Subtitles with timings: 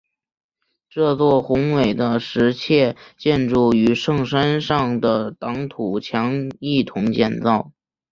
[0.89, 7.71] 这座宏伟的石砌建筑与圣殿山的挡土墙一同建造。